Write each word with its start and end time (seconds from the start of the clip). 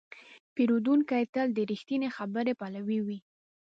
پیرودونکی 0.55 1.23
تل 1.33 1.47
د 1.53 1.59
رښتینې 1.71 2.09
خبرې 2.17 2.53
پلوی 2.59 2.99
وي. 3.07 3.17